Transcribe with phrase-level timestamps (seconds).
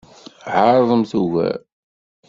[0.55, 1.59] Ɛeṛḍemt ugar.